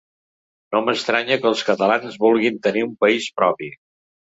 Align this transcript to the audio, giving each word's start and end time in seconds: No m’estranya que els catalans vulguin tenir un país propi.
No 0.75 0.79
m’estranya 0.87 1.37
que 1.43 1.47
els 1.51 1.61
catalans 1.69 2.19
vulguin 2.25 2.59
tenir 2.69 2.85
un 2.89 2.99
país 3.07 3.31
propi. 3.39 3.73